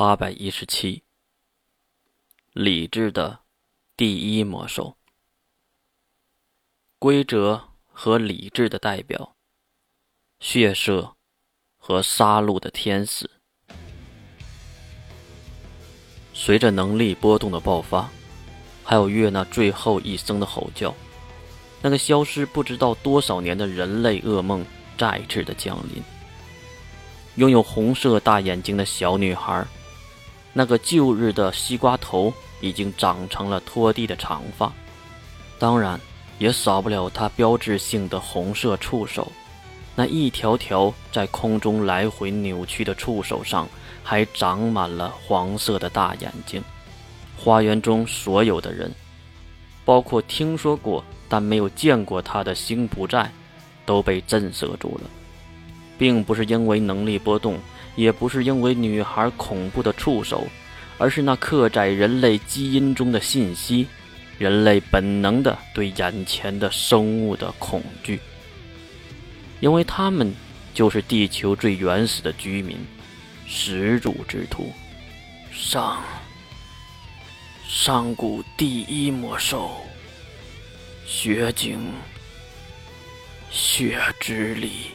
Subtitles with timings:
[0.00, 1.02] 八百一十七，
[2.52, 3.40] 理智的
[3.96, 4.96] 第一魔兽，
[7.00, 9.34] 规则和理智的代表，
[10.38, 11.16] 血色
[11.76, 13.28] 和杀戮的天使。
[16.32, 18.08] 随着能力波动的爆发，
[18.84, 20.94] 还有月那最后一声的吼叫，
[21.82, 24.64] 那个消失不知道多少年的人类噩梦
[24.96, 26.00] 再次的降临。
[27.34, 29.66] 拥有红色大眼睛的小女孩。
[30.58, 34.72] 那个旧日的西瓜头已经长成了拖地的长发，
[35.56, 36.00] 当然
[36.40, 39.30] 也少不了它标志性的红色触手。
[39.94, 43.68] 那一条条在空中来回扭曲的触手上，
[44.02, 46.60] 还长满了黄色的大眼睛。
[47.36, 48.92] 花园中所有的人，
[49.84, 53.30] 包括听说过但没有见过他的星不在，
[53.86, 55.08] 都被震慑住了，
[55.96, 57.56] 并不是因为能力波动。
[57.98, 60.46] 也不是因为女孩恐怖的触手，
[60.98, 63.88] 而是那刻在人类基因中的信息，
[64.38, 68.20] 人类本能的对眼前的生物的恐惧。
[69.58, 70.32] 因为他们
[70.72, 72.76] 就是地球最原始的居民，
[73.48, 74.72] 始祖之徒，
[75.50, 76.00] 上
[77.66, 79.72] 上古第一魔兽，
[81.04, 81.80] 雪景，
[83.50, 84.92] 血之力。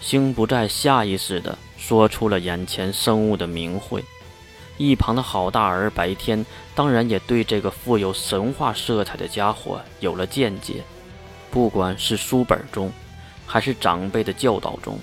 [0.00, 1.56] 星不在下意识的。
[1.86, 4.04] 说出了眼前生物的名讳，
[4.76, 10.82] 一旁的好大儿白天当然也对这个富有神话色彩的家伙有了见解。
[11.48, 12.90] 不管是书本中，
[13.46, 14.98] 还是长辈的教导中，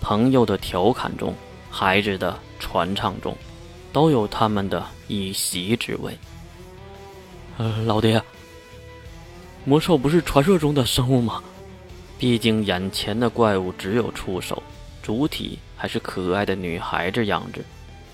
[0.00, 1.34] 朋友的调侃中，
[1.70, 3.36] 孩子的传唱中，
[3.92, 6.16] 都有他们的一席之位。
[7.58, 8.22] 呃，老爹，
[9.66, 11.44] 魔兽不是传说中的生物吗？
[12.18, 14.62] 毕竟眼前的怪物只有触手。
[15.02, 17.62] 主体还是可爱的女孩子样子，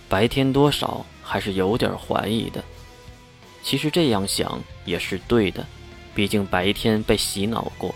[0.08, 2.60] 白天多少还是有点怀疑的。
[3.62, 5.64] 其实这样想也是对的，
[6.12, 7.94] 毕竟白天被洗脑过，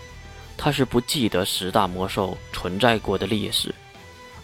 [0.55, 3.75] 他是不记得十大魔兽存在过的历史，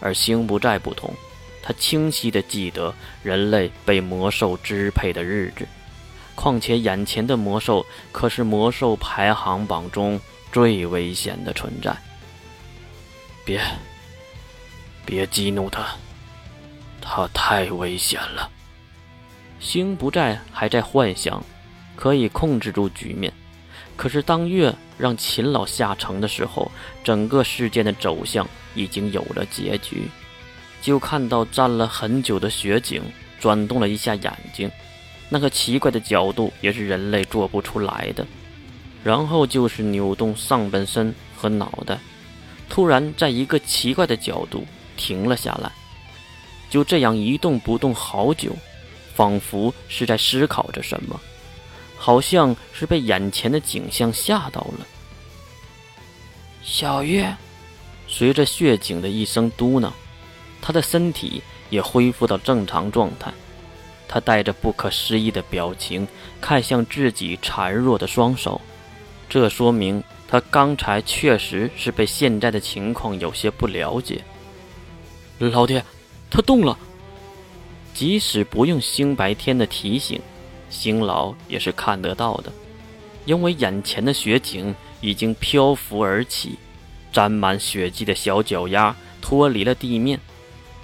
[0.02, 1.14] 而星不在不同，
[1.64, 2.94] 他清晰的记得
[3.24, 5.66] 人类被魔兽支配的日子。
[6.36, 10.20] 况且眼前的魔兽可是魔兽排行榜中
[10.52, 11.96] 最危险的存在。
[13.46, 13.62] 别。
[15.06, 15.96] 别激怒他，
[17.02, 18.50] 他太危险了。
[19.60, 21.44] 星不在，还在幻想
[21.96, 23.32] 可以控制住局面。
[23.96, 26.72] 可是当月让秦老下城的时候，
[27.04, 30.08] 整个事件的走向已经有了结局。
[30.82, 33.04] 就看到站了很久的雪景
[33.40, 34.72] 转动了一下眼睛，
[35.30, 38.26] 那个奇怪的角度也是人类做不出来的。
[39.04, 42.00] 然后就是扭动上半身和脑袋，
[42.68, 44.66] 突然在一个奇怪的角度。
[45.02, 45.72] 停了下来，
[46.70, 48.56] 就这样一动不动好久，
[49.16, 51.20] 仿佛是在思考着什么，
[51.98, 54.86] 好像是被眼前的景象吓到了。
[56.62, 57.36] 小月，
[58.08, 59.92] 随着血井的一声嘟囔，
[60.62, 61.42] 他的身体
[61.72, 63.34] 也恢复到正常状态。
[64.08, 66.08] 他带着不可思议的表情
[66.40, 68.62] 看向自己孱弱的双手，
[69.28, 74.24] 这说明他刚才确实是被现在的情况有些不了解。
[75.50, 75.84] 老爹，
[76.30, 76.78] 他动了。
[77.94, 80.22] 即使不用星白天的提醒，
[80.70, 82.52] 星老也是看得到的，
[83.26, 86.58] 因为眼前的雪景已经漂浮而起，
[87.12, 90.20] 沾满血迹的小脚丫脱离了地面，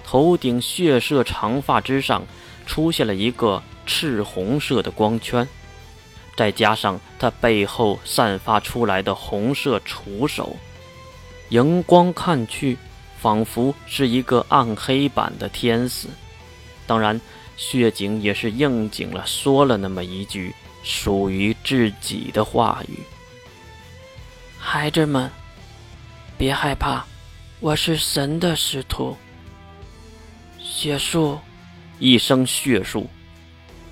[0.04, 2.26] 头顶血色长发之上
[2.66, 5.48] 出现了一个赤红色的光圈，
[6.36, 10.56] 再加上他背后散发出来的红色触手，
[11.48, 12.76] 荧光看去。
[13.20, 16.08] 仿佛是一个暗黑版的天使，
[16.86, 17.20] 当然，
[17.56, 23.00] 血井也是应景了，说了那么一句属于自己的话语
[24.56, 25.28] ：“孩子们，
[26.36, 27.04] 别害怕，
[27.58, 29.16] 我是神的使徒。”
[30.62, 31.38] 血术，
[31.98, 33.08] 一声血术，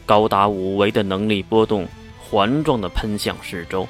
[0.04, 1.88] 高达五维的能力波动，
[2.18, 3.88] 环状的喷向四周，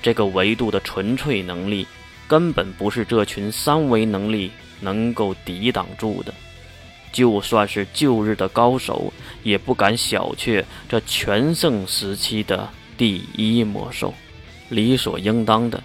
[0.00, 1.86] 这个维度的纯粹能力。
[2.28, 4.50] 根本不是这群三维能力
[4.80, 6.34] 能够抵挡住的，
[7.12, 9.12] 就算是旧日的高手，
[9.42, 14.12] 也不敢小觑这全盛时期的第一魔兽。
[14.68, 15.82] 理所应当的，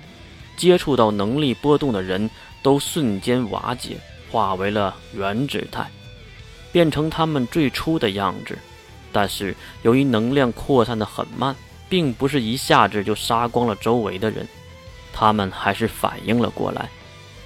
[0.57, 2.29] 接触到能力波动的人
[2.63, 3.97] 都瞬间瓦解，
[4.31, 5.87] 化为了原子态，
[6.71, 8.57] 变成他们最初的样子。
[9.11, 11.55] 但是由于能量扩散的很慢，
[11.87, 14.47] 并不是一下子就杀光了周围的人。
[15.13, 16.89] 他们还是反应了过来，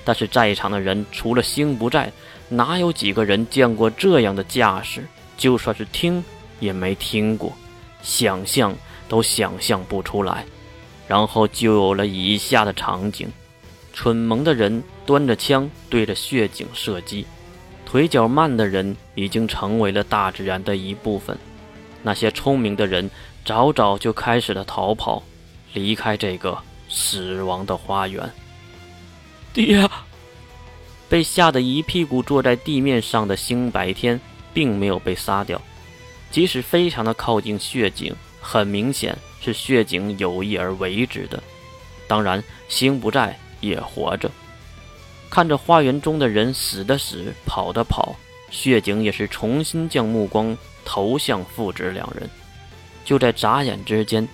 [0.03, 2.11] 但是在场的人除了星不在，
[2.49, 5.05] 哪有几个人见过这样的架势？
[5.37, 6.23] 就算是听
[6.59, 7.53] 也没听过，
[8.01, 8.75] 想象
[9.09, 10.45] 都想象不出来。
[11.07, 13.27] 然后就有了以下的场景：
[13.93, 17.27] 蠢萌的人端着枪对着血井射击，
[17.85, 21.37] 腿脚慢的人已经成为了大自然的一部分。
[22.01, 23.09] 那些聪明的人
[23.43, 25.21] 早早就开始了逃跑，
[25.73, 26.57] 离开这个
[26.95, 28.31] 死亡的花园。
[29.53, 29.85] 爹，
[31.09, 34.19] 被吓得一屁股坐在地面上的星白天，
[34.53, 35.61] 并没有被杀掉，
[36.31, 41.43] 即使非常的靠近血井，很明显是血井有意而为之的。
[42.07, 44.31] 当然，星不在也活着，
[45.29, 48.15] 看着花园中的人死的死，跑的跑，
[48.49, 50.57] 血井也是重新将目光。
[50.87, 52.29] 投向父子两人，
[53.03, 54.27] 就在眨眼之间，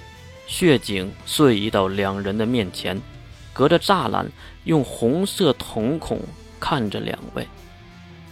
[0.47, 3.01] 血井瞬移到两人的面前，
[3.53, 4.29] 隔着栅栏
[4.65, 6.19] 用红色瞳孔
[6.59, 7.47] 看着两位。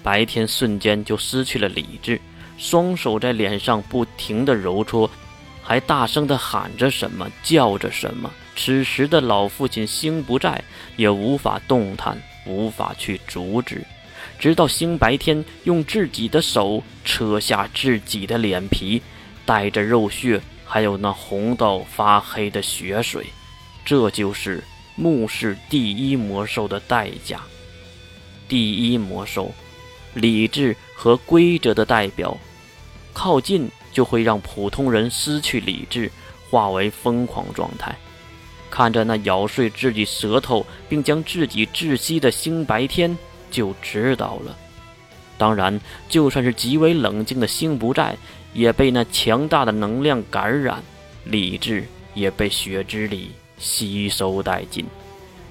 [0.03, 2.19] 白天瞬间就失去了理智，
[2.57, 5.09] 双手在脸上不停地揉搓，
[5.61, 8.31] 还大声地喊着什么，叫着什么。
[8.55, 10.61] 此时的老父亲心不在，
[10.97, 13.85] 也无法动弹，无法去阻止。
[14.37, 19.01] 直到星白天用自己的手扯下自己的脸皮，
[19.45, 20.41] 带着肉血，
[20.71, 23.25] 还有那红到发黑的血水，
[23.83, 24.63] 这就是
[24.95, 27.41] 墓室第一魔兽的代价。
[28.47, 29.51] 第一魔兽，
[30.13, 32.37] 理智和规则的代表，
[33.13, 36.11] 靠近就会让普通人失去理智，
[36.51, 37.95] 化为疯狂状态。
[38.69, 43.17] 看着那咬碎自己舌头并将自己窒息的星白天。
[43.49, 44.55] 就知道了。
[45.35, 48.15] 当然，就算是极为冷静的星不在，
[48.53, 50.83] 也被那强大的能量感染，
[51.23, 54.85] 理智也被血之里吸收殆尽。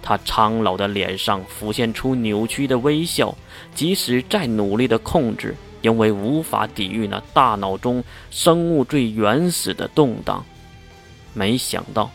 [0.03, 3.37] 他苍老的脸上浮现出扭曲的微笑，
[3.75, 10.45] 即使再努力的控制，因为无法抵御那大脑中生物最原始的动荡。
[11.35, 12.11] 没想到，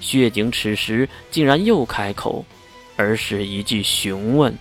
[0.00, 2.44] 血井此时竟然又开口，
[2.96, 4.52] 而是一句询问。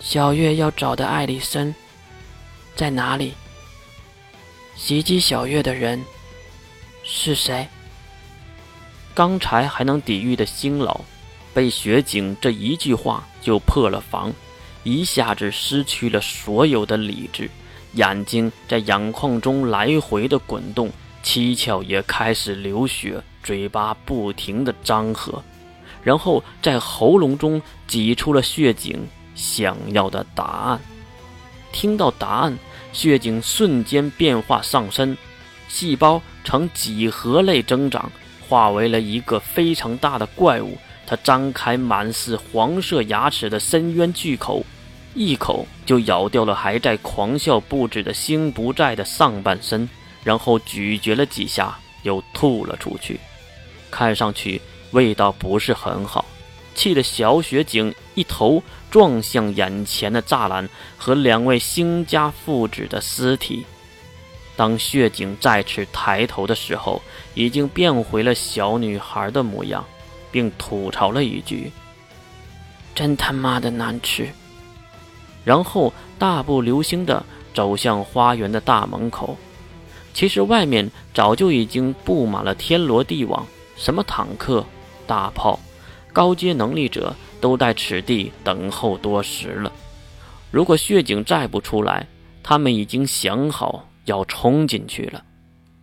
[0.00, 1.72] 小月要找的艾丽森
[2.74, 3.34] 在哪里？
[4.74, 6.04] 袭击小月的人
[7.04, 7.66] 是谁？
[9.14, 11.00] 刚才还能抵御的星老，
[11.52, 14.32] 被雪景这一句话就破了防，
[14.82, 17.50] 一下子失去了所有的理智，
[17.92, 20.90] 眼睛在眼眶中来回的滚动，
[21.22, 25.42] 七窍也开始流血，嘴巴不停的张合，
[26.02, 29.06] 然后在喉咙中挤出了血井。
[29.34, 30.80] 想要的答案。
[31.72, 32.58] 听到答案，
[32.92, 35.16] 血井瞬间变化上身，
[35.68, 38.12] 细胞呈几何类增长，
[38.48, 40.76] 化为了一个非常大的怪物。
[41.06, 44.64] 它张开满是黄色牙齿的深渊巨口，
[45.14, 49.88] 一口就咬掉了还在狂笑不止的星不在的上半身，
[50.22, 53.18] 然后咀嚼了几下，又吐了出去。
[53.90, 54.60] 看上去
[54.92, 56.24] 味道不是很好。
[56.74, 63.64] 气得小雪景一头撞向眼前的栅栏和两位星家父子的尸体。
[64.54, 67.00] 当血景再次抬头的时候，
[67.34, 69.84] 已经变回了小女孩的模样，
[70.30, 71.72] 并吐槽了一句
[72.94, 74.28] ：“真他妈的难吃。”
[75.44, 77.24] 然后大步流星地
[77.54, 79.36] 走向花园的大门口。
[80.14, 84.64] 其实外面早就已经布满了天罗地网，什么坦克、
[85.06, 85.58] 大炮。
[86.12, 89.72] 高阶能力者都在此地等候多时了。
[90.50, 92.06] 如果血井再不出来，
[92.42, 95.24] 他们已经想好要冲进去了。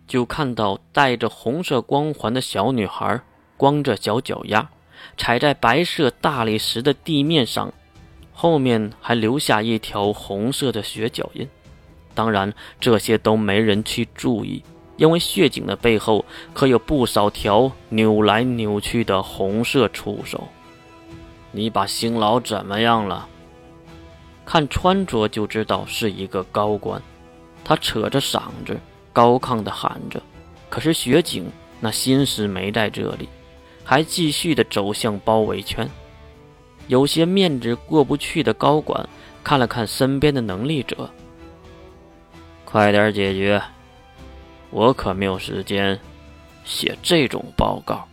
[0.06, 3.20] 就看到带着红色光环的小女孩，
[3.56, 4.70] 光着小脚丫，
[5.16, 7.72] 踩在白色大理石的地面上，
[8.32, 11.48] 后面还留下一条红色的血脚印。
[12.14, 14.62] 当然，这些都没人去注意。
[15.00, 20.46] 因为血井的背后可有不少条扭来扭去的红色触手。
[21.52, 23.26] 你把辛老怎么样了？
[24.44, 27.00] 看穿着就知道是一个高官。
[27.64, 28.78] 他扯着嗓子
[29.10, 30.20] 高亢地喊着。
[30.68, 33.26] 可是血井那心思没在这里，
[33.82, 35.88] 还继续地走向包围圈。
[36.88, 39.08] 有些面子过不去的高管
[39.42, 41.08] 看了看身边的能力者，
[42.66, 43.62] 快点解决。
[44.70, 45.98] 我可没有时间
[46.64, 48.09] 写这种报告。